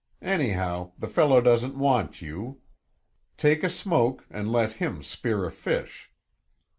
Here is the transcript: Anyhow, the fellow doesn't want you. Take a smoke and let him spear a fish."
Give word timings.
Anyhow, 0.23 0.93
the 0.97 1.07
fellow 1.07 1.41
doesn't 1.41 1.75
want 1.77 2.23
you. 2.23 2.59
Take 3.37 3.63
a 3.63 3.69
smoke 3.69 4.25
and 4.31 4.51
let 4.51 4.71
him 4.81 5.03
spear 5.03 5.45
a 5.45 5.51
fish." 5.51 6.09